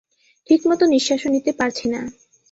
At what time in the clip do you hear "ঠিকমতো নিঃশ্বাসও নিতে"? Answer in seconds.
0.49-1.51